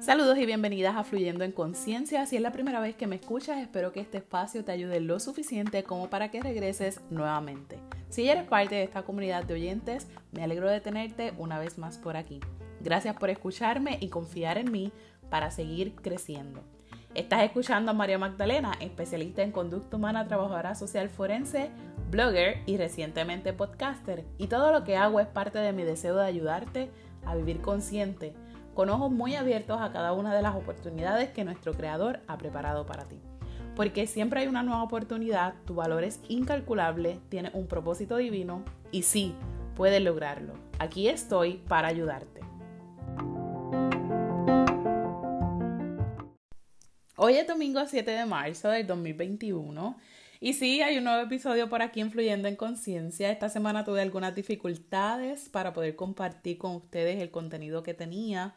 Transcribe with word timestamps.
Saludos 0.00 0.38
y 0.38 0.46
bienvenidas 0.46 0.96
a 0.96 1.04
Fluyendo 1.04 1.44
en 1.44 1.52
Conciencia. 1.52 2.26
Si 2.26 2.34
es 2.34 2.42
la 2.42 2.50
primera 2.50 2.80
vez 2.80 2.96
que 2.96 3.06
me 3.06 3.14
escuchas, 3.14 3.58
espero 3.58 3.92
que 3.92 4.00
este 4.00 4.18
espacio 4.18 4.64
te 4.64 4.72
ayude 4.72 4.98
lo 4.98 5.20
suficiente 5.20 5.84
como 5.84 6.10
para 6.10 6.32
que 6.32 6.42
regreses 6.42 7.00
nuevamente. 7.08 7.78
Si 8.08 8.28
eres 8.28 8.48
parte 8.48 8.74
de 8.74 8.82
esta 8.82 9.02
comunidad 9.02 9.44
de 9.44 9.54
oyentes, 9.54 10.08
me 10.32 10.42
alegro 10.42 10.68
de 10.68 10.80
tenerte 10.80 11.34
una 11.38 11.60
vez 11.60 11.78
más 11.78 11.96
por 11.96 12.16
aquí. 12.16 12.40
Gracias 12.80 13.14
por 13.14 13.30
escucharme 13.30 13.98
y 14.00 14.08
confiar 14.08 14.58
en 14.58 14.72
mí 14.72 14.90
para 15.30 15.52
seguir 15.52 15.94
creciendo. 15.94 16.64
Estás 17.14 17.42
escuchando 17.42 17.92
a 17.92 17.94
María 17.94 18.18
Magdalena, 18.18 18.72
especialista 18.80 19.42
en 19.42 19.52
conducta 19.52 19.96
humana, 19.96 20.26
trabajadora 20.26 20.74
social 20.74 21.08
forense, 21.10 21.70
blogger 22.10 22.62
y 22.66 22.76
recientemente 22.76 23.52
podcaster. 23.52 24.24
Y 24.38 24.46
todo 24.46 24.72
lo 24.72 24.84
que 24.84 24.96
hago 24.96 25.20
es 25.20 25.26
parte 25.26 25.58
de 25.58 25.72
mi 25.72 25.84
deseo 25.84 26.16
de 26.16 26.26
ayudarte 26.26 26.90
a 27.24 27.34
vivir 27.34 27.60
consciente 27.60 28.34
con 28.74 28.90
ojos 28.90 29.10
muy 29.10 29.34
abiertos 29.34 29.80
a 29.80 29.92
cada 29.92 30.12
una 30.12 30.34
de 30.34 30.42
las 30.42 30.54
oportunidades 30.54 31.30
que 31.30 31.44
nuestro 31.44 31.74
Creador 31.74 32.20
ha 32.28 32.38
preparado 32.38 32.86
para 32.86 33.04
ti. 33.08 33.20
Porque 33.74 34.06
siempre 34.06 34.40
hay 34.40 34.46
una 34.46 34.62
nueva 34.62 34.82
oportunidad, 34.82 35.54
tu 35.64 35.74
valor 35.74 36.04
es 36.04 36.20
incalculable, 36.28 37.20
tienes 37.28 37.54
un 37.54 37.66
propósito 37.66 38.16
divino 38.16 38.64
y 38.90 39.02
sí, 39.02 39.34
puedes 39.76 40.02
lograrlo. 40.02 40.54
Aquí 40.78 41.08
estoy 41.08 41.54
para 41.68 41.88
ayudarte. 41.88 42.40
Hoy 47.16 47.34
es 47.34 47.48
domingo 47.48 47.84
7 47.84 48.10
de 48.10 48.26
marzo 48.26 48.68
del 48.68 48.86
2021 48.86 49.96
y 50.40 50.52
sí, 50.52 50.82
hay 50.82 50.98
un 50.98 51.04
nuevo 51.04 51.20
episodio 51.20 51.68
por 51.68 51.82
aquí 51.82 52.00
influyendo 52.00 52.46
en 52.46 52.54
conciencia. 52.54 53.30
Esta 53.30 53.48
semana 53.48 53.84
tuve 53.84 54.02
algunas 54.02 54.34
dificultades 54.34 55.48
para 55.48 55.72
poder 55.72 55.96
compartir 55.96 56.58
con 56.58 56.76
ustedes 56.76 57.20
el 57.20 57.32
contenido 57.32 57.82
que 57.82 57.94
tenía, 57.94 58.54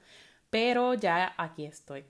pero 0.51 0.93
ya 0.93 1.33
aquí 1.37 1.65
estoy. 1.65 2.05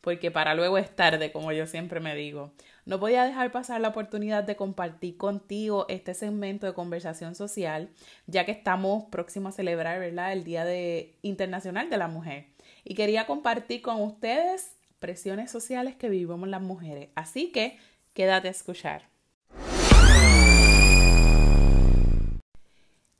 Porque 0.00 0.30
para 0.30 0.54
luego 0.54 0.78
es 0.78 0.94
tarde, 0.94 1.32
como 1.32 1.50
yo 1.50 1.66
siempre 1.66 1.98
me 1.98 2.14
digo. 2.14 2.52
No 2.84 3.00
podía 3.00 3.24
dejar 3.24 3.50
pasar 3.50 3.80
la 3.80 3.88
oportunidad 3.88 4.44
de 4.44 4.54
compartir 4.54 5.16
contigo 5.16 5.86
este 5.88 6.14
segmento 6.14 6.66
de 6.66 6.74
conversación 6.74 7.34
social, 7.34 7.90
ya 8.28 8.44
que 8.44 8.52
estamos 8.52 9.06
próximos 9.10 9.54
a 9.54 9.56
celebrar 9.56 9.98
¿verdad? 9.98 10.32
el 10.32 10.44
Día 10.44 10.64
de 10.64 11.16
Internacional 11.22 11.90
de 11.90 11.98
la 11.98 12.06
Mujer. 12.06 12.46
Y 12.84 12.94
quería 12.94 13.26
compartir 13.26 13.82
con 13.82 14.00
ustedes 14.00 14.76
presiones 15.00 15.50
sociales 15.50 15.96
que 15.96 16.08
vivimos 16.08 16.48
las 16.48 16.62
mujeres. 16.62 17.08
Así 17.16 17.50
que 17.50 17.76
quédate 18.14 18.46
a 18.46 18.52
escuchar. 18.52 19.15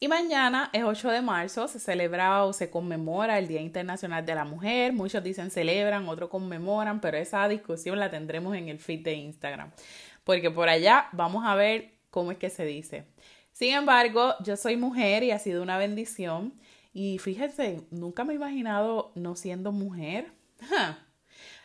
Y 0.06 0.08
mañana 0.08 0.70
es 0.72 0.84
8 0.84 1.10
de 1.10 1.20
marzo, 1.20 1.66
se 1.66 1.80
celebra 1.80 2.44
o 2.44 2.52
se 2.52 2.70
conmemora 2.70 3.40
el 3.40 3.48
Día 3.48 3.60
Internacional 3.60 4.24
de 4.24 4.36
la 4.36 4.44
Mujer. 4.44 4.92
Muchos 4.92 5.20
dicen 5.20 5.50
celebran, 5.50 6.08
otros 6.08 6.30
conmemoran, 6.30 7.00
pero 7.00 7.16
esa 7.16 7.48
discusión 7.48 7.98
la 7.98 8.08
tendremos 8.08 8.56
en 8.56 8.68
el 8.68 8.78
feed 8.78 9.02
de 9.02 9.14
Instagram. 9.14 9.72
Porque 10.22 10.48
por 10.48 10.68
allá 10.68 11.08
vamos 11.10 11.44
a 11.44 11.56
ver 11.56 11.94
cómo 12.10 12.30
es 12.30 12.38
que 12.38 12.50
se 12.50 12.64
dice. 12.64 13.02
Sin 13.50 13.74
embargo, 13.74 14.36
yo 14.44 14.56
soy 14.56 14.76
mujer 14.76 15.24
y 15.24 15.32
ha 15.32 15.40
sido 15.40 15.60
una 15.60 15.76
bendición. 15.76 16.54
Y 16.92 17.18
fíjense, 17.18 17.80
nunca 17.90 18.22
me 18.22 18.34
he 18.34 18.36
imaginado 18.36 19.10
no 19.16 19.34
siendo 19.34 19.72
mujer. 19.72 20.30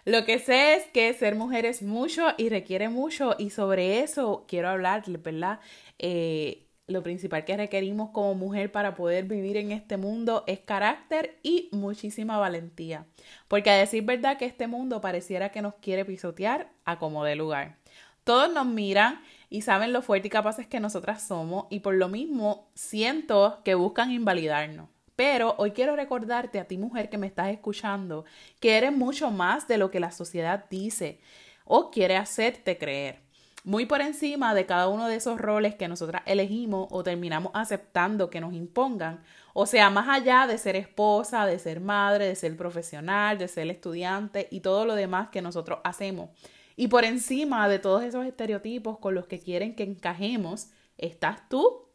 Lo 0.04 0.26
que 0.26 0.40
sé 0.40 0.78
es 0.78 0.86
que 0.88 1.14
ser 1.14 1.36
mujer 1.36 1.68
es 1.68 1.84
mucho 1.84 2.30
y 2.40 2.50
requiere 2.50 2.90
mucho 2.90 3.36
y 3.38 3.52
sobre 3.52 4.00
eso 4.00 4.46
quiero 4.48 4.70
hablarles, 4.70 5.22
¿verdad? 5.22 5.60
Eh, 6.00 6.71
lo 6.92 7.04
principal 7.04 7.46
que 7.46 7.58
requerimos 7.58 8.12
como 8.12 8.36
mujer 8.36 8.72
para 8.72 8.96
poder 8.96 9.26
vivir 9.26 9.58
en 9.58 9.72
este 9.72 9.98
mundo 9.98 10.44
es 10.48 10.60
carácter 10.60 11.40
y 11.44 11.70
muchísima 11.72 12.38
valentía. 12.38 13.06
Porque 13.48 13.70
a 13.70 13.78
decir 13.78 14.04
verdad 14.04 14.38
que 14.38 14.46
este 14.46 14.68
mundo 14.68 15.02
pareciera 15.02 15.50
que 15.50 15.62
nos 15.62 15.76
quiere 15.76 16.06
pisotear 16.06 16.70
a 16.86 17.00
como 17.00 17.24
de 17.24 17.36
lugar. 17.36 17.78
Todos 18.24 18.54
nos 18.54 18.66
miran 18.68 19.22
y 19.50 19.62
saben 19.62 19.94
lo 19.94 20.02
fuerte 20.02 20.28
y 20.28 20.32
capaces 20.32 20.68
que 20.68 20.80
nosotras 20.80 21.24
somos 21.24 21.66
y 21.70 21.80
por 21.80 21.96
lo 21.96 22.08
mismo 22.08 22.70
siento 22.76 23.62
que 23.64 23.76
buscan 23.76 24.12
invalidarnos. 24.12 24.90
Pero 25.16 25.56
hoy 25.58 25.72
quiero 25.72 25.96
recordarte 25.96 26.60
a 26.60 26.66
ti 26.66 26.78
mujer 26.78 27.10
que 27.10 27.18
me 27.18 27.28
estás 27.28 27.50
escuchando 27.50 28.26
que 28.60 28.78
eres 28.78 28.92
mucho 28.92 29.32
más 29.32 29.68
de 29.68 29.78
lo 29.78 29.92
que 29.92 30.00
la 30.00 30.12
sociedad 30.12 30.66
dice 30.70 31.20
o 31.66 31.92
quiere 31.92 32.18
hacerte 32.18 32.78
creer 32.78 33.31
muy 33.64 33.86
por 33.86 34.02
encima 34.02 34.54
de 34.54 34.66
cada 34.66 34.88
uno 34.88 35.08
de 35.08 35.16
esos 35.16 35.40
roles 35.40 35.76
que 35.76 35.88
nosotras 35.88 36.24
elegimos 36.26 36.88
o 36.90 37.04
terminamos 37.04 37.52
aceptando 37.54 38.30
que 38.30 38.42
nos 38.42 38.54
impongan. 38.54 39.24
O 39.54 39.66
sea, 39.66 39.90
más 39.90 40.10
allá 40.10 40.48
de 40.48 40.58
ser 40.58 40.76
esposa, 40.76 41.46
de 41.46 41.60
ser 41.60 41.80
madre, 41.80 42.26
de 42.28 42.36
ser 42.36 42.58
profesional, 42.58 43.38
de 43.38 43.48
ser 43.48 43.70
estudiante 43.70 44.48
y 44.50 44.62
todo 44.62 44.86
lo 44.86 44.96
demás 44.96 45.30
que 45.30 45.42
nosotros 45.42 45.80
hacemos. 45.84 46.30
Y 46.76 46.88
por 46.88 47.04
encima 47.06 47.68
de 47.70 47.80
todos 47.80 48.04
esos 48.04 48.26
estereotipos 48.26 48.98
con 48.98 49.14
los 49.14 49.28
que 49.28 49.40
quieren 49.40 49.76
que 49.76 49.84
encajemos, 49.84 50.70
estás 50.98 51.48
tú 51.50 51.90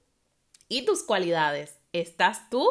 y 0.68 0.84
tus 0.84 1.02
cualidades. 1.02 1.80
Estás 1.92 2.48
tú 2.50 2.64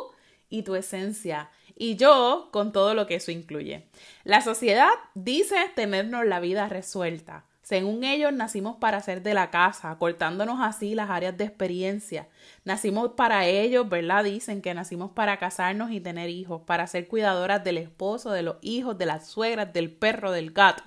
y 0.50 0.64
tu 0.64 0.76
esencia. 0.76 1.50
Y 1.76 1.98
yo 1.98 2.50
con 2.54 2.72
todo 2.72 2.94
lo 2.94 3.08
que 3.08 3.16
eso 3.16 3.32
incluye. 3.32 3.90
La 4.24 4.42
sociedad 4.42 4.92
dice 5.16 5.58
tenernos 5.76 6.26
la 6.26 6.40
vida 6.40 6.70
resuelta 6.70 7.46
según 7.66 8.04
ellos, 8.04 8.32
nacimos 8.32 8.78
para 8.78 9.02
ser 9.02 9.24
de 9.24 9.34
la 9.34 9.50
casa, 9.50 9.98
cortándonos 9.98 10.60
así 10.62 10.94
las 10.94 11.10
áreas 11.10 11.36
de 11.36 11.46
experiencia. 11.46 12.28
Nacimos 12.64 13.14
para 13.14 13.48
ellos, 13.48 13.90
¿verdad? 13.90 14.24
Dicen 14.24 14.62
que 14.62 14.76
nacimos 14.76 15.10
para 15.14 15.40
casarnos 15.40 15.90
y 15.90 16.00
tener 16.00 16.30
hijos, 16.30 16.62
para 16.68 16.86
ser 16.86 17.08
cuidadoras 17.08 17.64
del 17.64 17.80
esposo, 17.80 18.30
de 18.30 18.44
los 18.44 18.58
hijos, 18.62 19.00
de 19.00 19.08
las 19.08 19.26
suegras, 19.26 19.74
del 19.74 19.92
perro, 19.92 20.32
del 20.32 20.52
gato. 20.52 20.84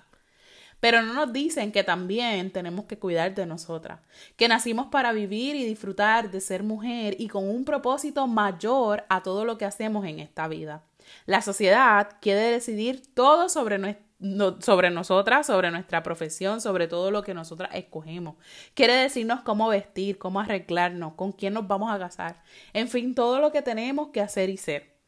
Pero 0.78 1.02
no 1.02 1.14
nos 1.14 1.32
dicen 1.32 1.72
que 1.72 1.82
también 1.82 2.52
tenemos 2.52 2.84
que 2.84 2.96
cuidar 2.96 3.34
de 3.34 3.44
nosotras, 3.44 3.98
que 4.36 4.46
nacimos 4.46 4.86
para 4.86 5.10
vivir 5.10 5.56
y 5.56 5.64
disfrutar 5.64 6.30
de 6.30 6.40
ser 6.40 6.62
mujer 6.62 7.16
y 7.18 7.26
con 7.26 7.50
un 7.50 7.64
propósito 7.64 8.28
mayor 8.28 9.04
a 9.08 9.24
todo 9.24 9.44
lo 9.44 9.58
que 9.58 9.64
hacemos 9.64 10.06
en 10.06 10.20
esta 10.20 10.46
vida. 10.46 10.84
La 11.26 11.42
sociedad 11.42 12.18
quiere 12.20 12.52
decidir 12.52 13.02
todo 13.14 13.48
sobre 13.48 13.78
nuestra 13.78 14.07
sobre 14.60 14.90
nosotras, 14.90 15.46
sobre 15.46 15.70
nuestra 15.70 16.02
profesión, 16.02 16.60
sobre 16.60 16.88
todo 16.88 17.10
lo 17.10 17.22
que 17.22 17.34
nosotras 17.34 17.70
escogemos. 17.74 18.36
Quiere 18.74 18.94
decirnos 18.94 19.42
cómo 19.42 19.68
vestir, 19.68 20.18
cómo 20.18 20.40
arreglarnos, 20.40 21.14
con 21.14 21.32
quién 21.32 21.54
nos 21.54 21.68
vamos 21.68 21.92
a 21.92 21.98
casar. 21.98 22.42
En 22.72 22.88
fin, 22.88 23.14
todo 23.14 23.40
lo 23.40 23.52
que 23.52 23.62
tenemos 23.62 24.08
que 24.08 24.20
hacer 24.20 24.50
y 24.50 24.56
ser. 24.56 24.98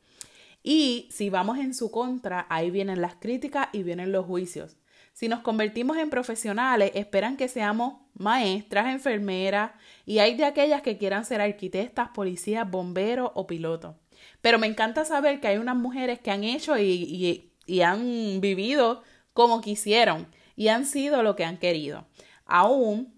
Y 0.62 1.08
si 1.10 1.30
vamos 1.30 1.58
en 1.58 1.74
su 1.74 1.90
contra, 1.90 2.46
ahí 2.48 2.70
vienen 2.70 3.00
las 3.00 3.16
críticas 3.16 3.68
y 3.72 3.82
vienen 3.82 4.12
los 4.12 4.26
juicios. 4.26 4.76
Si 5.12 5.28
nos 5.28 5.40
convertimos 5.40 5.96
en 5.96 6.08
profesionales, 6.08 6.92
esperan 6.94 7.36
que 7.36 7.48
seamos 7.48 8.00
maestras, 8.14 8.86
enfermeras 8.88 9.72
y 10.06 10.18
hay 10.18 10.36
de 10.36 10.44
aquellas 10.44 10.82
que 10.82 10.98
quieran 10.98 11.24
ser 11.24 11.40
arquitectas, 11.40 12.10
policías, 12.10 12.70
bomberos 12.70 13.30
o 13.34 13.46
pilotos. 13.46 13.96
Pero 14.40 14.58
me 14.58 14.66
encanta 14.66 15.04
saber 15.04 15.40
que 15.40 15.48
hay 15.48 15.58
unas 15.58 15.76
mujeres 15.76 16.20
que 16.20 16.30
han 16.30 16.44
hecho 16.44 16.78
y, 16.78 17.49
y 17.70 17.82
han 17.82 18.40
vivido 18.40 19.02
como 19.32 19.60
quisieron 19.60 20.26
y 20.56 20.68
han 20.68 20.84
sido 20.84 21.22
lo 21.22 21.36
que 21.36 21.44
han 21.44 21.56
querido. 21.56 22.04
Aún 22.46 23.14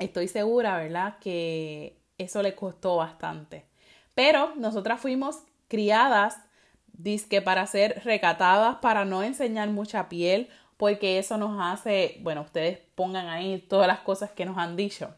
estoy 0.00 0.26
segura, 0.26 0.76
¿verdad? 0.78 1.18
Que 1.20 1.96
eso 2.18 2.42
le 2.42 2.56
costó 2.56 2.96
bastante. 2.96 3.66
Pero 4.16 4.52
nosotras 4.56 5.00
fuimos 5.00 5.44
criadas, 5.68 6.38
disque 6.92 7.40
para 7.40 7.64
ser 7.68 8.02
recatadas, 8.04 8.76
para 8.76 9.04
no 9.04 9.22
enseñar 9.22 9.68
mucha 9.70 10.08
piel, 10.08 10.48
porque 10.76 11.20
eso 11.20 11.38
nos 11.38 11.56
hace, 11.62 12.18
bueno, 12.22 12.40
ustedes 12.40 12.80
pongan 12.96 13.28
ahí 13.28 13.64
todas 13.68 13.86
las 13.86 14.00
cosas 14.00 14.32
que 14.32 14.44
nos 14.44 14.58
han 14.58 14.74
dicho. 14.74 15.14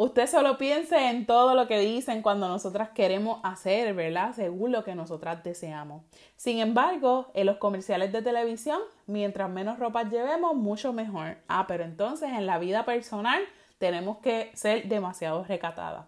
Usted 0.00 0.28
solo 0.28 0.58
piense 0.58 1.08
en 1.08 1.26
todo 1.26 1.56
lo 1.56 1.66
que 1.66 1.80
dicen 1.80 2.22
cuando 2.22 2.46
nosotras 2.46 2.90
queremos 2.90 3.40
hacer, 3.42 3.94
¿verdad? 3.94 4.32
Según 4.32 4.70
lo 4.70 4.84
que 4.84 4.94
nosotras 4.94 5.42
deseamos. 5.42 6.04
Sin 6.36 6.60
embargo, 6.60 7.32
en 7.34 7.46
los 7.46 7.56
comerciales 7.56 8.12
de 8.12 8.22
televisión, 8.22 8.78
mientras 9.08 9.50
menos 9.50 9.80
ropa 9.80 10.08
llevemos, 10.08 10.54
mucho 10.54 10.92
mejor. 10.92 11.38
Ah, 11.48 11.64
pero 11.66 11.82
entonces 11.82 12.30
en 12.30 12.46
la 12.46 12.60
vida 12.60 12.84
personal 12.84 13.42
tenemos 13.78 14.18
que 14.18 14.52
ser 14.54 14.86
demasiado 14.86 15.42
recatadas. 15.42 16.06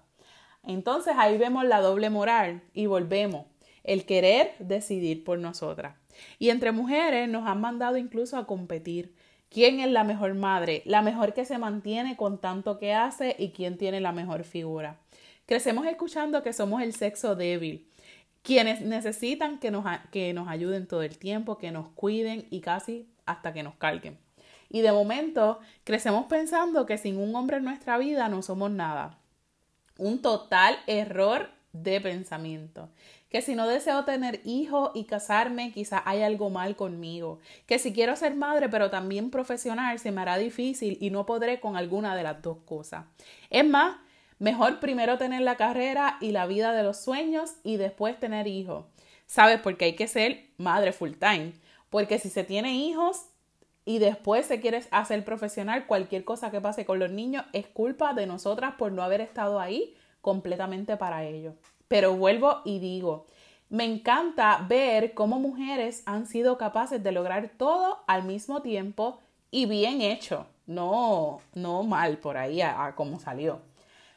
Entonces 0.62 1.14
ahí 1.18 1.36
vemos 1.36 1.64
la 1.64 1.80
doble 1.80 2.10
moral 2.10 2.62
y 2.72 2.86
volvemos. 2.86 3.46
El 3.82 4.06
querer 4.06 4.54
decidir 4.60 5.24
por 5.24 5.40
nosotras. 5.40 5.96
Y 6.38 6.50
entre 6.50 6.70
mujeres 6.70 7.28
nos 7.28 7.44
han 7.48 7.60
mandado 7.60 7.96
incluso 7.96 8.36
a 8.36 8.46
competir 8.46 9.16
¿Quién 9.50 9.80
es 9.80 9.90
la 9.90 10.04
mejor 10.04 10.34
madre? 10.34 10.82
La 10.84 11.02
mejor 11.02 11.34
que 11.34 11.44
se 11.44 11.58
mantiene 11.58 12.16
con 12.16 12.38
tanto 12.38 12.78
que 12.78 12.94
hace 12.94 13.34
y 13.36 13.50
quién 13.50 13.76
tiene 13.76 14.00
la 14.00 14.12
mejor 14.12 14.44
figura. 14.44 15.00
Crecemos 15.44 15.86
escuchando 15.86 16.44
que 16.44 16.52
somos 16.52 16.80
el 16.82 16.94
sexo 16.94 17.34
débil, 17.34 17.88
quienes 18.42 18.80
necesitan 18.80 19.58
que 19.58 19.72
nos, 19.72 19.84
que 20.12 20.32
nos 20.32 20.48
ayuden 20.48 20.86
todo 20.86 21.02
el 21.02 21.18
tiempo, 21.18 21.58
que 21.58 21.72
nos 21.72 21.88
cuiden 21.88 22.46
y 22.50 22.60
casi 22.60 23.08
hasta 23.26 23.52
que 23.52 23.64
nos 23.64 23.74
carguen. 23.74 24.16
Y 24.68 24.82
de 24.82 24.92
momento 24.92 25.58
crecemos 25.82 26.26
pensando 26.26 26.86
que 26.86 26.96
sin 26.96 27.18
un 27.18 27.34
hombre 27.34 27.56
en 27.56 27.64
nuestra 27.64 27.98
vida 27.98 28.28
no 28.28 28.42
somos 28.42 28.70
nada. 28.70 29.18
Un 29.98 30.22
total 30.22 30.78
error 30.86 31.50
de 31.72 32.00
pensamiento. 32.00 32.88
Que 33.30 33.42
si 33.42 33.54
no 33.54 33.66
deseo 33.66 34.04
tener 34.04 34.40
hijos 34.44 34.90
y 34.94 35.04
casarme, 35.04 35.72
quizá 35.72 36.02
hay 36.04 36.22
algo 36.22 36.50
mal 36.50 36.76
conmigo. 36.76 37.38
Que 37.66 37.78
si 37.78 37.92
quiero 37.92 38.16
ser 38.16 38.34
madre, 38.34 38.68
pero 38.68 38.90
también 38.90 39.30
profesional, 39.30 39.98
se 39.98 40.10
me 40.10 40.20
hará 40.20 40.36
difícil 40.36 40.98
y 41.00 41.10
no 41.10 41.26
podré 41.26 41.60
con 41.60 41.76
alguna 41.76 42.16
de 42.16 42.24
las 42.24 42.42
dos 42.42 42.58
cosas. 42.64 43.06
Es 43.48 43.64
más, 43.64 43.96
mejor 44.38 44.80
primero 44.80 45.16
tener 45.16 45.42
la 45.42 45.56
carrera 45.56 46.18
y 46.20 46.32
la 46.32 46.46
vida 46.46 46.72
de 46.72 46.82
los 46.82 46.98
sueños 46.98 47.54
y 47.62 47.76
después 47.76 48.18
tener 48.18 48.46
hijos. 48.48 48.84
¿Sabes? 49.26 49.60
Porque 49.60 49.84
hay 49.84 49.94
que 49.94 50.08
ser 50.08 50.48
madre 50.56 50.92
full 50.92 51.12
time. 51.12 51.52
Porque 51.88 52.18
si 52.18 52.30
se 52.30 52.42
tiene 52.42 52.74
hijos, 52.74 53.26
y 53.84 53.98
después 53.98 54.46
se 54.46 54.60
quiere 54.60 54.84
hacer 54.90 55.24
profesional, 55.24 55.86
cualquier 55.86 56.24
cosa 56.24 56.50
que 56.50 56.60
pase 56.60 56.84
con 56.84 56.98
los 56.98 57.10
niños 57.10 57.44
es 57.52 57.66
culpa 57.66 58.14
de 58.14 58.26
nosotras 58.26 58.74
por 58.78 58.92
no 58.92 59.02
haber 59.02 59.20
estado 59.20 59.58
ahí 59.58 59.96
completamente 60.20 60.96
para 60.96 61.24
ellos. 61.24 61.54
Pero 61.90 62.14
vuelvo 62.14 62.62
y 62.64 62.78
digo, 62.78 63.26
me 63.68 63.82
encanta 63.82 64.64
ver 64.68 65.12
cómo 65.12 65.40
mujeres 65.40 66.04
han 66.06 66.28
sido 66.28 66.56
capaces 66.56 67.02
de 67.02 67.10
lograr 67.10 67.50
todo 67.56 68.04
al 68.06 68.22
mismo 68.22 68.62
tiempo 68.62 69.18
y 69.50 69.66
bien 69.66 70.00
hecho, 70.00 70.46
no, 70.68 71.40
no 71.52 71.82
mal 71.82 72.18
por 72.18 72.36
ahí 72.36 72.60
a, 72.60 72.94
como 72.94 73.18
salió. 73.18 73.60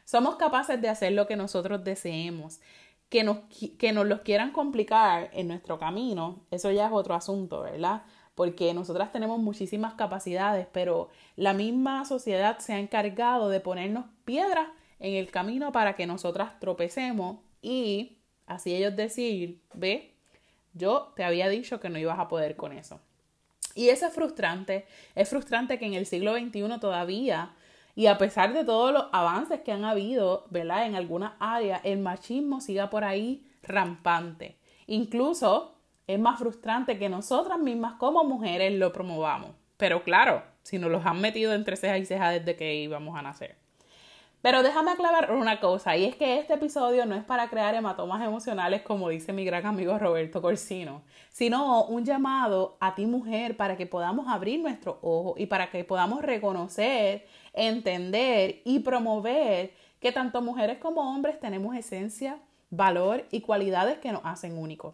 Somos 0.04 0.36
capaces 0.36 0.80
de 0.80 0.88
hacer 0.88 1.14
lo 1.14 1.26
que 1.26 1.34
nosotros 1.34 1.82
deseemos. 1.82 2.60
Que 3.08 3.24
nos, 3.24 3.38
que 3.76 3.92
nos 3.92 4.06
los 4.06 4.20
quieran 4.20 4.52
complicar 4.52 5.30
en 5.32 5.48
nuestro 5.48 5.76
camino, 5.76 6.44
eso 6.52 6.70
ya 6.70 6.86
es 6.86 6.92
otro 6.92 7.14
asunto, 7.14 7.62
¿verdad? 7.62 8.02
porque 8.36 8.72
nosotras 8.74 9.12
tenemos 9.12 9.38
muchísimas 9.40 9.94
capacidades, 9.94 10.66
pero 10.72 11.08
la 11.36 11.52
misma 11.52 12.04
sociedad 12.04 12.58
se 12.58 12.72
ha 12.72 12.78
encargado 12.78 13.48
de 13.48 13.60
ponernos 13.60 14.06
piedras 14.24 14.68
en 14.98 15.14
el 15.14 15.30
camino 15.30 15.70
para 15.72 15.94
que 15.96 16.06
nosotras 16.06 16.58
tropecemos 16.58 17.38
y 17.64 18.18
así 18.46 18.74
ellos 18.74 18.94
decir, 18.94 19.62
ve, 19.72 20.14
yo 20.74 21.14
te 21.16 21.24
había 21.24 21.48
dicho 21.48 21.80
que 21.80 21.88
no 21.88 21.98
ibas 21.98 22.18
a 22.18 22.28
poder 22.28 22.56
con 22.56 22.72
eso. 22.72 23.00
Y 23.74 23.88
eso 23.88 24.06
es 24.06 24.12
frustrante, 24.12 24.86
es 25.14 25.30
frustrante 25.30 25.78
que 25.78 25.86
en 25.86 25.94
el 25.94 26.04
siglo 26.04 26.34
XXI 26.34 26.78
todavía, 26.78 27.54
y 27.96 28.06
a 28.06 28.18
pesar 28.18 28.52
de 28.52 28.64
todos 28.64 28.92
los 28.92 29.06
avances 29.12 29.60
que 29.62 29.72
han 29.72 29.84
habido, 29.84 30.46
¿verdad? 30.50 30.86
En 30.86 30.94
algunas 30.94 31.32
áreas, 31.40 31.80
el 31.84 32.00
machismo 32.00 32.60
siga 32.60 32.90
por 32.90 33.02
ahí 33.02 33.46
rampante. 33.62 34.58
Incluso 34.86 35.74
es 36.06 36.18
más 36.18 36.38
frustrante 36.38 36.98
que 36.98 37.08
nosotras 37.08 37.58
mismas 37.58 37.94
como 37.94 38.24
mujeres 38.24 38.74
lo 38.74 38.92
promovamos. 38.92 39.52
Pero 39.78 40.02
claro, 40.04 40.42
si 40.62 40.78
nos 40.78 40.90
los 40.90 41.06
han 41.06 41.20
metido 41.20 41.54
entre 41.54 41.76
ceja 41.76 41.96
y 41.96 42.04
ceja 42.04 42.30
desde 42.30 42.56
que 42.56 42.74
íbamos 42.74 43.18
a 43.18 43.22
nacer. 43.22 43.63
Pero 44.44 44.62
déjame 44.62 44.90
aclarar 44.90 45.32
una 45.32 45.58
cosa, 45.58 45.96
y 45.96 46.04
es 46.04 46.16
que 46.16 46.38
este 46.38 46.52
episodio 46.52 47.06
no 47.06 47.14
es 47.14 47.24
para 47.24 47.48
crear 47.48 47.74
hematomas 47.74 48.22
emocionales, 48.22 48.82
como 48.82 49.08
dice 49.08 49.32
mi 49.32 49.42
gran 49.42 49.64
amigo 49.64 49.98
Roberto 49.98 50.42
Corsino, 50.42 51.00
sino 51.30 51.86
un 51.86 52.04
llamado 52.04 52.76
a 52.78 52.94
ti 52.94 53.06
mujer 53.06 53.56
para 53.56 53.78
que 53.78 53.86
podamos 53.86 54.28
abrir 54.28 54.60
nuestro 54.60 54.98
ojo 55.00 55.34
y 55.38 55.46
para 55.46 55.70
que 55.70 55.82
podamos 55.84 56.20
reconocer, 56.20 57.26
entender 57.54 58.60
y 58.66 58.80
promover 58.80 59.72
que 59.98 60.12
tanto 60.12 60.42
mujeres 60.42 60.76
como 60.76 61.14
hombres 61.14 61.40
tenemos 61.40 61.74
esencia, 61.74 62.36
valor 62.68 63.24
y 63.30 63.40
cualidades 63.40 63.96
que 63.96 64.12
nos 64.12 64.20
hacen 64.26 64.58
únicos 64.58 64.92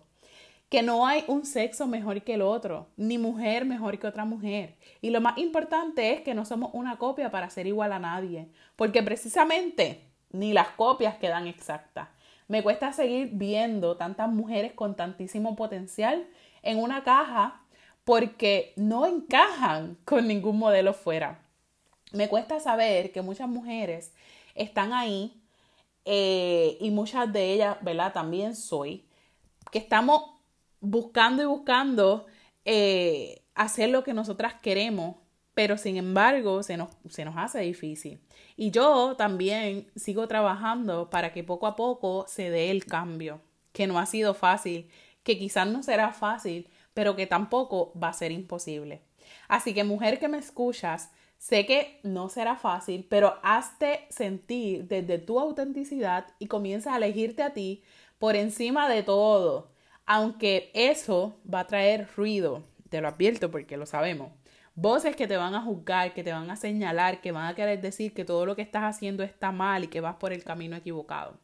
que 0.70 0.82
no 0.82 1.04
hay 1.04 1.24
un 1.26 1.44
sexo 1.44 1.88
mejor 1.88 2.22
que 2.22 2.34
el 2.34 2.42
otro, 2.42 2.86
ni 2.96 3.18
mujer 3.18 3.64
mejor 3.64 3.98
que 3.98 4.06
otra 4.06 4.24
mujer. 4.24 4.76
Y 5.02 5.10
lo 5.10 5.20
más 5.20 5.36
importante 5.36 6.12
es 6.12 6.20
que 6.22 6.32
no 6.32 6.44
somos 6.44 6.70
una 6.72 6.96
copia 6.96 7.30
para 7.32 7.50
ser 7.50 7.66
igual 7.66 7.92
a 7.92 7.98
nadie, 7.98 8.48
porque 8.76 9.02
precisamente 9.02 10.08
ni 10.30 10.52
las 10.52 10.68
copias 10.68 11.16
quedan 11.16 11.48
exactas. 11.48 12.08
Me 12.46 12.62
cuesta 12.62 12.92
seguir 12.92 13.30
viendo 13.32 13.96
tantas 13.96 14.30
mujeres 14.30 14.72
con 14.72 14.94
tantísimo 14.94 15.56
potencial 15.56 16.28
en 16.62 16.78
una 16.78 17.02
caja 17.02 17.62
porque 18.04 18.72
no 18.76 19.06
encajan 19.06 19.98
con 20.04 20.28
ningún 20.28 20.58
modelo 20.58 20.94
fuera. 20.94 21.42
Me 22.12 22.28
cuesta 22.28 22.60
saber 22.60 23.10
que 23.10 23.22
muchas 23.22 23.48
mujeres 23.48 24.12
están 24.54 24.92
ahí 24.92 25.42
eh, 26.04 26.78
y 26.80 26.90
muchas 26.90 27.32
de 27.32 27.54
ellas, 27.54 27.76
¿verdad? 27.82 28.12
También 28.12 28.54
soy, 28.54 29.04
que 29.72 29.78
estamos 29.78 30.39
buscando 30.80 31.42
y 31.42 31.46
buscando 31.46 32.26
eh, 32.64 33.42
hacer 33.54 33.90
lo 33.90 34.04
que 34.04 34.14
nosotras 34.14 34.54
queremos, 34.54 35.16
pero 35.54 35.76
sin 35.76 35.96
embargo 35.96 36.62
se 36.62 36.76
nos, 36.76 36.90
se 37.08 37.24
nos 37.24 37.36
hace 37.36 37.60
difícil. 37.60 38.20
Y 38.56 38.70
yo 38.70 39.16
también 39.16 39.90
sigo 39.96 40.28
trabajando 40.28 41.10
para 41.10 41.32
que 41.32 41.44
poco 41.44 41.66
a 41.66 41.76
poco 41.76 42.24
se 42.28 42.50
dé 42.50 42.70
el 42.70 42.84
cambio, 42.84 43.40
que 43.72 43.86
no 43.86 43.98
ha 43.98 44.06
sido 44.06 44.34
fácil, 44.34 44.90
que 45.22 45.38
quizás 45.38 45.66
no 45.66 45.82
será 45.82 46.12
fácil, 46.12 46.68
pero 46.94 47.16
que 47.16 47.26
tampoco 47.26 47.92
va 48.00 48.08
a 48.08 48.12
ser 48.12 48.32
imposible. 48.32 49.02
Así 49.48 49.74
que 49.74 49.84
mujer 49.84 50.18
que 50.18 50.28
me 50.28 50.38
escuchas, 50.38 51.10
sé 51.38 51.66
que 51.66 52.00
no 52.02 52.28
será 52.28 52.56
fácil, 52.56 53.06
pero 53.08 53.38
hazte 53.42 54.06
sentir 54.10 54.86
desde 54.86 55.18
tu 55.18 55.40
autenticidad 55.40 56.26
y 56.38 56.46
comienza 56.46 56.94
a 56.94 56.96
elegirte 56.96 57.42
a 57.42 57.52
ti 57.52 57.82
por 58.18 58.36
encima 58.36 58.88
de 58.88 59.02
todo 59.02 59.70
aunque 60.12 60.72
eso 60.74 61.38
va 61.46 61.60
a 61.60 61.66
traer 61.68 62.08
ruido, 62.16 62.64
te 62.88 63.00
lo 63.00 63.06
advierto 63.06 63.48
porque 63.52 63.76
lo 63.76 63.86
sabemos. 63.86 64.32
Voces 64.74 65.14
que 65.14 65.28
te 65.28 65.36
van 65.36 65.54
a 65.54 65.62
juzgar, 65.62 66.14
que 66.14 66.24
te 66.24 66.32
van 66.32 66.50
a 66.50 66.56
señalar, 66.56 67.20
que 67.20 67.30
van 67.30 67.46
a 67.46 67.54
querer 67.54 67.80
decir 67.80 68.12
que 68.12 68.24
todo 68.24 68.44
lo 68.44 68.56
que 68.56 68.62
estás 68.62 68.82
haciendo 68.82 69.22
está 69.22 69.52
mal 69.52 69.84
y 69.84 69.86
que 69.86 70.00
vas 70.00 70.16
por 70.16 70.32
el 70.32 70.42
camino 70.42 70.74
equivocado. 70.74 71.38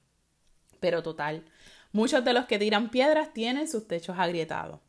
Pero 0.81 1.05
total, 1.05 1.45
muchos 1.93 2.25
de 2.25 2.33
los 2.33 2.47
que 2.47 2.59
tiran 2.59 2.91
piedras 2.91 3.33
tienen 3.33 3.69
sus 3.69 3.87
techos 3.87 4.19
agrietados. 4.19 4.81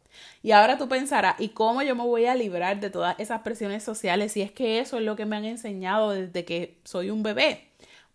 Y 0.41 0.53
ahora 0.53 0.79
tú 0.79 0.89
pensarás, 0.89 1.35
¿y 1.39 1.49
cómo 1.49 1.83
yo 1.83 1.95
me 1.95 2.03
voy 2.03 2.25
a 2.25 2.33
librar 2.33 2.79
de 2.79 2.89
todas 2.89 3.15
esas 3.19 3.41
presiones 3.41 3.83
sociales 3.83 4.31
si 4.31 4.41
es 4.41 4.51
que 4.51 4.79
eso 4.79 4.97
es 4.97 5.03
lo 5.03 5.15
que 5.15 5.27
me 5.27 5.35
han 5.35 5.45
enseñado 5.45 6.09
desde 6.09 6.45
que 6.45 6.81
soy 6.83 7.11
un 7.11 7.21
bebé? 7.21 7.66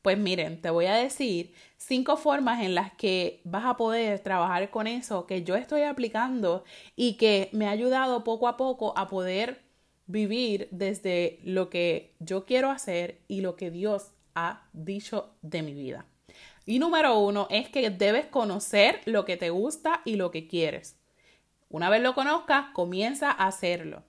Pues 0.02 0.18
miren, 0.18 0.60
te 0.60 0.70
voy 0.70 0.86
a 0.86 0.96
decir 0.96 1.54
cinco 1.76 2.16
formas 2.16 2.62
en 2.62 2.74
las 2.74 2.92
que 2.94 3.40
vas 3.44 3.64
a 3.64 3.76
poder 3.76 4.18
trabajar 4.18 4.70
con 4.70 4.88
eso 4.88 5.26
que 5.26 5.44
yo 5.44 5.54
estoy 5.54 5.82
aplicando 5.82 6.64
y 6.96 7.16
que 7.16 7.48
me 7.52 7.68
ha 7.68 7.70
ayudado 7.70 8.24
poco 8.24 8.48
a 8.48 8.56
poco 8.56 8.98
a 8.98 9.08
poder 9.08 9.62
vivir 10.06 10.68
desde 10.72 11.38
lo 11.44 11.70
que 11.70 12.16
yo 12.18 12.44
quiero 12.46 12.70
hacer 12.70 13.20
y 13.28 13.42
lo 13.42 13.54
que 13.54 13.70
Dios 13.70 14.10
ha 14.34 14.68
dicho 14.72 15.36
de 15.42 15.62
mi 15.62 15.74
vida. 15.74 16.04
Y 16.66 16.80
número 16.80 17.18
uno 17.18 17.46
es 17.50 17.68
que 17.68 17.90
debes 17.90 18.26
conocer 18.26 19.00
lo 19.04 19.24
que 19.24 19.36
te 19.36 19.50
gusta 19.50 20.02
y 20.04 20.16
lo 20.16 20.32
que 20.32 20.48
quieres. 20.48 20.98
Una 21.68 21.90
vez 21.90 22.02
lo 22.02 22.14
conozcas, 22.14 22.66
comienza 22.74 23.30
a 23.30 23.46
hacerlo. 23.46 24.02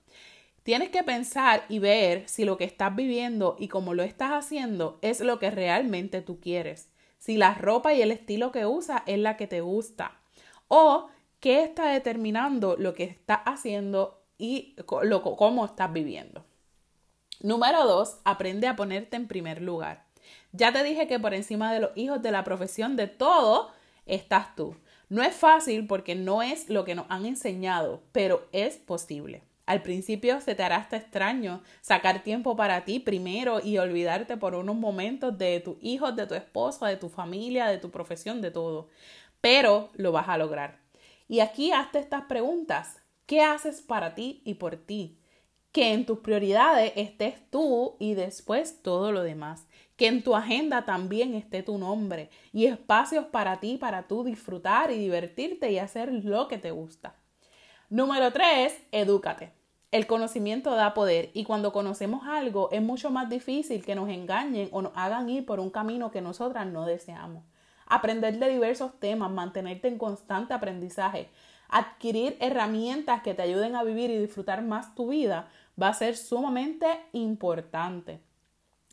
Tienes 0.64 0.88
que 0.88 1.02
pensar 1.02 1.66
y 1.68 1.78
ver 1.78 2.26
si 2.26 2.46
lo 2.46 2.56
que 2.56 2.64
estás 2.64 2.96
viviendo 2.96 3.54
y 3.58 3.68
cómo 3.68 3.92
lo 3.92 4.02
estás 4.02 4.30
haciendo 4.30 4.98
es 5.02 5.20
lo 5.20 5.38
que 5.38 5.50
realmente 5.50 6.22
tú 6.22 6.40
quieres. 6.40 6.88
Si 7.18 7.36
la 7.36 7.52
ropa 7.52 7.92
y 7.92 8.00
el 8.00 8.10
estilo 8.10 8.50
que 8.50 8.64
usas 8.64 9.02
es 9.04 9.18
la 9.18 9.36
que 9.36 9.46
te 9.46 9.60
gusta. 9.60 10.18
O 10.68 11.10
qué 11.40 11.62
está 11.62 11.88
determinando 11.88 12.76
lo 12.78 12.94
que 12.94 13.04
estás 13.04 13.40
haciendo 13.44 14.22
y 14.38 14.74
lo, 15.02 15.22
cómo 15.36 15.66
estás 15.66 15.92
viviendo. 15.92 16.46
Número 17.42 17.86
dos, 17.86 18.20
aprende 18.24 18.66
a 18.66 18.74
ponerte 18.74 19.16
en 19.16 19.28
primer 19.28 19.60
lugar. 19.60 20.06
Ya 20.52 20.72
te 20.72 20.82
dije 20.82 21.06
que 21.06 21.20
por 21.20 21.34
encima 21.34 21.74
de 21.74 21.80
los 21.80 21.90
hijos 21.94 22.22
de 22.22 22.30
la 22.30 22.42
profesión 22.42 22.96
de 22.96 23.06
todo 23.06 23.70
estás 24.06 24.56
tú. 24.56 24.76
No 25.10 25.22
es 25.22 25.34
fácil 25.34 25.86
porque 25.86 26.14
no 26.14 26.40
es 26.40 26.70
lo 26.70 26.86
que 26.86 26.94
nos 26.94 27.04
han 27.10 27.26
enseñado, 27.26 28.00
pero 28.12 28.48
es 28.52 28.78
posible. 28.78 29.42
Al 29.66 29.82
principio 29.82 30.40
se 30.42 30.54
te 30.54 30.62
hará 30.62 30.76
hasta 30.76 30.98
extraño 30.98 31.62
sacar 31.80 32.22
tiempo 32.22 32.54
para 32.54 32.84
ti 32.84 33.00
primero 33.00 33.60
y 33.64 33.78
olvidarte 33.78 34.36
por 34.36 34.54
unos 34.54 34.76
momentos 34.76 35.38
de 35.38 35.60
tus 35.60 35.76
hijos, 35.80 36.14
de 36.16 36.26
tu 36.26 36.34
esposo, 36.34 36.84
de 36.84 36.96
tu 36.98 37.08
familia, 37.08 37.66
de 37.66 37.78
tu 37.78 37.90
profesión, 37.90 38.42
de 38.42 38.50
todo. 38.50 38.88
Pero 39.40 39.90
lo 39.94 40.12
vas 40.12 40.28
a 40.28 40.36
lograr. 40.36 40.80
Y 41.28 41.40
aquí 41.40 41.72
hazte 41.72 41.98
estas 41.98 42.24
preguntas. 42.24 43.00
¿Qué 43.26 43.40
haces 43.40 43.80
para 43.80 44.14
ti 44.14 44.42
y 44.44 44.54
por 44.54 44.76
ti? 44.76 45.18
Que 45.72 45.94
en 45.94 46.04
tus 46.04 46.18
prioridades 46.18 46.92
estés 46.94 47.34
tú 47.50 47.96
y 47.98 48.14
después 48.14 48.82
todo 48.82 49.12
lo 49.12 49.22
demás. 49.22 49.66
Que 49.96 50.08
en 50.08 50.22
tu 50.22 50.36
agenda 50.36 50.84
también 50.84 51.34
esté 51.34 51.62
tu 51.62 51.78
nombre 51.78 52.28
y 52.52 52.66
espacios 52.66 53.24
para 53.26 53.60
ti, 53.60 53.78
para 53.78 54.06
tú 54.08 54.24
disfrutar 54.24 54.90
y 54.90 54.98
divertirte 54.98 55.72
y 55.72 55.78
hacer 55.78 56.12
lo 56.12 56.48
que 56.48 56.58
te 56.58 56.70
gusta. 56.70 57.16
Número 57.90 58.32
tres, 58.32 58.80
edúcate. 58.92 59.52
El 59.90 60.06
conocimiento 60.06 60.74
da 60.74 60.94
poder 60.94 61.30
y 61.34 61.44
cuando 61.44 61.70
conocemos 61.70 62.26
algo 62.26 62.70
es 62.72 62.80
mucho 62.80 63.10
más 63.10 63.28
difícil 63.28 63.84
que 63.84 63.94
nos 63.94 64.08
engañen 64.08 64.70
o 64.72 64.80
nos 64.80 64.92
hagan 64.96 65.28
ir 65.28 65.44
por 65.44 65.60
un 65.60 65.68
camino 65.68 66.10
que 66.10 66.22
nosotras 66.22 66.66
no 66.66 66.86
deseamos. 66.86 67.44
Aprender 67.86 68.38
de 68.38 68.48
diversos 68.48 68.98
temas, 68.98 69.30
mantenerte 69.30 69.88
en 69.88 69.98
constante 69.98 70.54
aprendizaje, 70.54 71.28
adquirir 71.68 72.38
herramientas 72.40 73.22
que 73.22 73.34
te 73.34 73.42
ayuden 73.42 73.76
a 73.76 73.84
vivir 73.84 74.10
y 74.10 74.18
disfrutar 74.18 74.62
más 74.62 74.94
tu 74.94 75.08
vida 75.08 75.50
va 75.80 75.88
a 75.88 75.94
ser 75.94 76.16
sumamente 76.16 76.86
importante. 77.12 78.18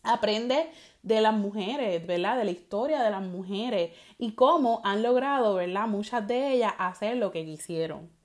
Aprende 0.04 0.70
de 1.02 1.22
las 1.22 1.34
mujeres, 1.34 2.06
¿verdad? 2.06 2.36
De 2.36 2.44
la 2.44 2.52
historia 2.52 3.02
de 3.02 3.10
las 3.10 3.24
mujeres 3.24 3.96
y 4.18 4.34
cómo 4.34 4.82
han 4.84 5.02
logrado, 5.02 5.56
¿verdad? 5.56 5.88
Muchas 5.88 6.28
de 6.28 6.52
ellas 6.52 6.74
hacer 6.78 7.16
lo 7.16 7.32
que 7.32 7.46
quisieron. 7.46 8.21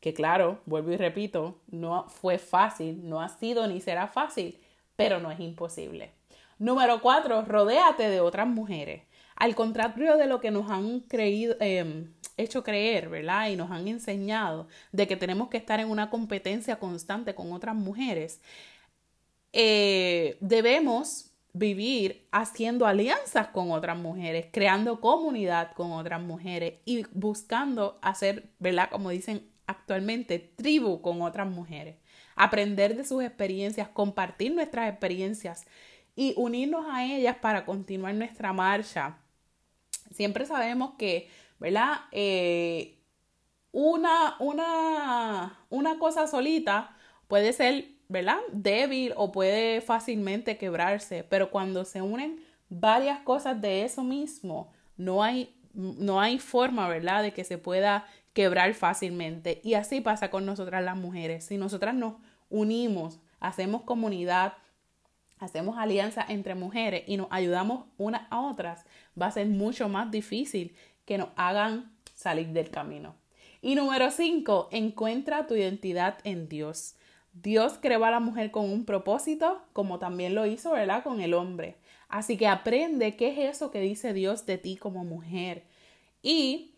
Que 0.00 0.14
claro, 0.14 0.60
vuelvo 0.66 0.92
y 0.92 0.96
repito, 0.96 1.60
no 1.68 2.08
fue 2.08 2.38
fácil, 2.38 3.08
no 3.08 3.20
ha 3.20 3.28
sido 3.28 3.66
ni 3.66 3.80
será 3.80 4.06
fácil, 4.06 4.58
pero 4.96 5.18
no 5.18 5.30
es 5.30 5.40
imposible. 5.40 6.12
Número 6.58 7.00
cuatro, 7.00 7.42
rodéate 7.42 8.08
de 8.08 8.20
otras 8.20 8.46
mujeres. 8.46 9.02
Al 9.36 9.54
contrario 9.54 10.16
de 10.16 10.26
lo 10.26 10.40
que 10.40 10.50
nos 10.50 10.70
han 10.70 11.00
creído, 11.00 11.56
em, 11.60 12.12
hecho 12.36 12.64
creer, 12.64 13.08
¿verdad? 13.08 13.48
Y 13.50 13.56
nos 13.56 13.70
han 13.70 13.86
enseñado 13.86 14.68
de 14.92 15.06
que 15.06 15.16
tenemos 15.16 15.48
que 15.48 15.56
estar 15.56 15.78
en 15.80 15.90
una 15.90 16.10
competencia 16.10 16.78
constante 16.78 17.34
con 17.34 17.52
otras 17.52 17.76
mujeres, 17.76 18.40
eh, 19.52 20.36
debemos 20.40 21.32
vivir 21.52 22.26
haciendo 22.30 22.86
alianzas 22.86 23.48
con 23.48 23.72
otras 23.72 23.96
mujeres, 23.98 24.46
creando 24.52 25.00
comunidad 25.00 25.72
con 25.72 25.92
otras 25.92 26.20
mujeres 26.20 26.74
y 26.84 27.04
buscando 27.12 27.98
hacer, 28.02 28.50
¿verdad? 28.58 28.90
Como 28.90 29.10
dicen 29.10 29.48
actualmente, 29.68 30.40
tribu 30.40 31.00
con 31.00 31.22
otras 31.22 31.46
mujeres. 31.46 31.94
Aprender 32.34 32.96
de 32.96 33.04
sus 33.04 33.22
experiencias, 33.22 33.88
compartir 33.88 34.52
nuestras 34.52 34.90
experiencias 34.90 35.64
y 36.16 36.34
unirnos 36.36 36.84
a 36.90 37.04
ellas 37.04 37.36
para 37.36 37.64
continuar 37.64 38.14
nuestra 38.14 38.52
marcha. 38.52 39.18
Siempre 40.10 40.44
sabemos 40.46 40.94
que, 40.98 41.30
¿verdad? 41.60 42.00
Eh, 42.10 42.98
una, 43.70 44.34
una, 44.40 45.60
una 45.70 45.98
cosa 46.00 46.26
solita 46.26 46.96
puede 47.28 47.52
ser 47.52 47.98
¿verdad? 48.08 48.38
Débil 48.52 49.12
o 49.16 49.30
puede 49.32 49.80
fácilmente 49.82 50.56
quebrarse, 50.56 51.24
pero 51.24 51.50
cuando 51.50 51.84
se 51.84 52.00
unen 52.02 52.40
varias 52.70 53.20
cosas 53.20 53.60
de 53.60 53.84
eso 53.84 54.02
mismo, 54.02 54.72
no 54.96 55.22
hay, 55.22 55.54
no 55.74 56.20
hay 56.20 56.38
forma, 56.38 56.88
¿verdad?, 56.88 57.22
de 57.22 57.32
que 57.32 57.44
se 57.44 57.58
pueda 57.58 58.06
quebrar 58.38 58.72
fácilmente. 58.74 59.60
Y 59.64 59.74
así 59.74 60.00
pasa 60.00 60.30
con 60.30 60.46
nosotras 60.46 60.84
las 60.84 60.96
mujeres. 60.96 61.46
Si 61.46 61.56
nosotras 61.56 61.92
nos 61.92 62.14
unimos, 62.48 63.18
hacemos 63.40 63.82
comunidad, 63.82 64.52
hacemos 65.40 65.76
alianza 65.76 66.24
entre 66.28 66.54
mujeres 66.54 67.02
y 67.08 67.16
nos 67.16 67.26
ayudamos 67.32 67.86
unas 67.96 68.28
a 68.30 68.42
otras, 68.42 68.86
va 69.20 69.26
a 69.26 69.32
ser 69.32 69.48
mucho 69.48 69.88
más 69.88 70.12
difícil 70.12 70.76
que 71.04 71.18
nos 71.18 71.30
hagan 71.34 71.90
salir 72.14 72.50
del 72.50 72.70
camino. 72.70 73.16
Y 73.60 73.74
número 73.74 74.12
cinco, 74.12 74.68
encuentra 74.70 75.48
tu 75.48 75.56
identidad 75.56 76.18
en 76.22 76.48
Dios. 76.48 76.94
Dios 77.32 77.76
creó 77.82 78.04
a 78.04 78.12
la 78.12 78.20
mujer 78.20 78.52
con 78.52 78.70
un 78.70 78.84
propósito, 78.84 79.62
como 79.72 79.98
también 79.98 80.36
lo 80.36 80.46
hizo, 80.46 80.70
¿verdad?, 80.74 81.02
con 81.02 81.20
el 81.20 81.34
hombre. 81.34 81.78
Así 82.08 82.36
que 82.36 82.46
aprende 82.46 83.16
qué 83.16 83.30
es 83.30 83.56
eso 83.56 83.72
que 83.72 83.80
dice 83.80 84.12
Dios 84.12 84.46
de 84.46 84.58
ti 84.58 84.76
como 84.76 85.04
mujer 85.04 85.64
y 86.22 86.77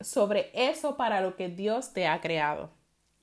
sobre 0.00 0.50
eso 0.54 0.96
para 0.96 1.20
lo 1.20 1.36
que 1.36 1.48
Dios 1.48 1.92
te 1.92 2.06
ha 2.06 2.20
creado. 2.20 2.70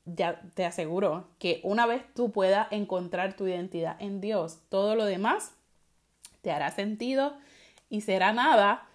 Ya 0.05 0.41
te 0.53 0.65
aseguro 0.65 1.27
que 1.39 1.59
una 1.63 1.85
vez 1.85 2.03
tú 2.13 2.31
puedas 2.31 2.67
encontrar 2.71 3.35
tu 3.35 3.47
identidad 3.47 3.97
en 3.99 4.21
Dios, 4.21 4.59
todo 4.69 4.95
lo 4.95 5.05
demás 5.05 5.53
te 6.41 6.51
hará 6.51 6.71
sentido 6.71 7.35
y 7.89 8.01
será 8.01 8.31
nada 8.31 8.87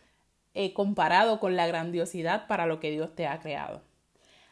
eh, 0.54 0.72
comparado 0.72 1.40
con 1.40 1.56
la 1.56 1.66
grandiosidad 1.66 2.46
para 2.46 2.66
lo 2.66 2.80
que 2.80 2.90
Dios 2.90 3.14
te 3.14 3.26
ha 3.26 3.40
creado. 3.40 3.82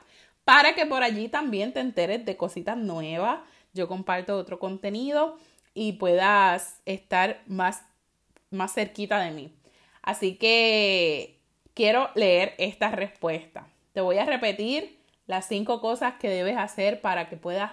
para 0.45 0.75
que 0.75 0.85
por 0.85 1.03
allí 1.03 1.29
también 1.29 1.73
te 1.73 1.79
enteres 1.79 2.25
de 2.25 2.37
cositas 2.37 2.77
nuevas. 2.77 3.39
Yo 3.73 3.87
comparto 3.87 4.37
otro 4.37 4.59
contenido 4.59 5.37
y 5.73 5.93
puedas 5.93 6.79
estar 6.85 7.41
más, 7.47 7.83
más 8.51 8.73
cerquita 8.73 9.19
de 9.19 9.31
mí. 9.31 9.53
Así 10.01 10.35
que 10.35 11.39
quiero 11.73 12.09
leer 12.15 12.53
esta 12.57 12.91
respuesta. 12.91 13.67
Te 13.93 14.01
voy 14.01 14.17
a 14.17 14.25
repetir 14.25 14.99
las 15.25 15.47
cinco 15.47 15.81
cosas 15.81 16.15
que 16.19 16.29
debes 16.29 16.57
hacer 16.57 17.01
para 17.01 17.29
que 17.29 17.37
puedas 17.37 17.71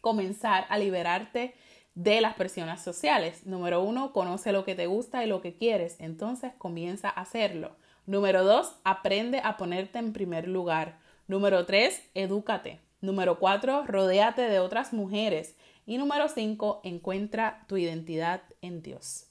comenzar 0.00 0.66
a 0.68 0.78
liberarte 0.78 1.54
de 1.94 2.20
las 2.20 2.34
presiones 2.34 2.80
sociales. 2.82 3.46
Número 3.46 3.82
uno, 3.82 4.12
conoce 4.12 4.52
lo 4.52 4.64
que 4.64 4.74
te 4.74 4.86
gusta 4.86 5.24
y 5.24 5.28
lo 5.28 5.40
que 5.40 5.54
quieres, 5.54 5.96
entonces 5.98 6.52
comienza 6.58 7.08
a 7.08 7.20
hacerlo. 7.20 7.76
Número 8.06 8.44
dos, 8.44 8.74
aprende 8.84 9.40
a 9.42 9.56
ponerte 9.56 9.98
en 9.98 10.12
primer 10.12 10.48
lugar. 10.48 10.98
Número 11.26 11.64
tres, 11.64 12.02
edúcate. 12.12 12.80
Número 13.00 13.38
cuatro, 13.38 13.84
rodéate 13.86 14.42
de 14.42 14.58
otras 14.58 14.92
mujeres. 14.92 15.56
Y 15.86 15.96
número 15.96 16.28
cinco, 16.28 16.82
encuentra 16.84 17.64
tu 17.66 17.78
identidad 17.78 18.42
en 18.60 18.82
Dios. 18.82 19.26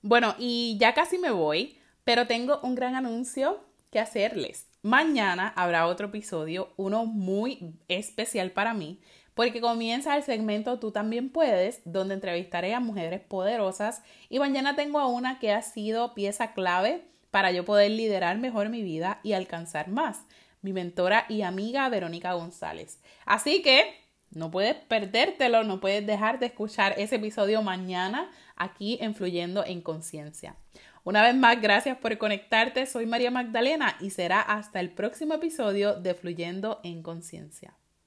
Bueno, 0.00 0.36
y 0.38 0.78
ya 0.80 0.94
casi 0.94 1.18
me 1.18 1.32
voy, 1.32 1.76
pero 2.04 2.28
tengo 2.28 2.60
un 2.62 2.76
gran 2.76 2.94
anuncio 2.94 3.60
que 3.90 3.98
hacerles. 3.98 4.68
Mañana 4.82 5.52
habrá 5.56 5.88
otro 5.88 6.06
episodio, 6.06 6.72
uno 6.76 7.04
muy 7.04 7.74
especial 7.88 8.52
para 8.52 8.74
mí, 8.74 9.00
porque 9.34 9.60
comienza 9.60 10.16
el 10.16 10.22
segmento 10.22 10.78
Tú 10.78 10.92
también 10.92 11.30
puedes, 11.30 11.82
donde 11.84 12.14
entrevistaré 12.14 12.74
a 12.74 12.80
mujeres 12.80 13.20
poderosas 13.20 14.02
y 14.28 14.38
mañana 14.38 14.76
tengo 14.76 15.00
a 15.00 15.08
una 15.08 15.38
que 15.38 15.52
ha 15.52 15.62
sido 15.62 16.14
pieza 16.14 16.52
clave 16.52 17.09
para 17.30 17.52
yo 17.52 17.64
poder 17.64 17.90
liderar 17.90 18.38
mejor 18.38 18.68
mi 18.68 18.82
vida 18.82 19.20
y 19.22 19.32
alcanzar 19.32 19.88
más, 19.88 20.24
mi 20.62 20.72
mentora 20.72 21.26
y 21.28 21.42
amiga 21.42 21.88
Verónica 21.88 22.32
González. 22.32 23.00
Así 23.24 23.62
que 23.62 23.94
no 24.30 24.50
puedes 24.50 24.76
perdértelo, 24.76 25.64
no 25.64 25.80
puedes 25.80 26.06
dejar 26.06 26.38
de 26.38 26.46
escuchar 26.46 26.94
ese 26.98 27.16
episodio 27.16 27.62
mañana 27.62 28.30
aquí 28.56 28.98
en 29.00 29.14
Fluyendo 29.14 29.64
en 29.64 29.80
Conciencia. 29.80 30.56
Una 31.02 31.22
vez 31.22 31.34
más, 31.34 31.60
gracias 31.60 31.96
por 31.96 32.16
conectarte. 32.18 32.86
Soy 32.86 33.06
María 33.06 33.30
Magdalena 33.30 33.96
y 34.00 34.10
será 34.10 34.40
hasta 34.40 34.80
el 34.80 34.90
próximo 34.90 35.34
episodio 35.34 35.94
de 35.94 36.14
Fluyendo 36.14 36.80
en 36.84 37.02
Conciencia. 37.02 37.74